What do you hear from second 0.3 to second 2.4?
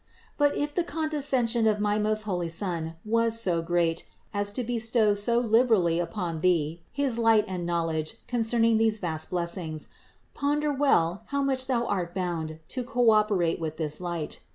487. But if the condescension of my most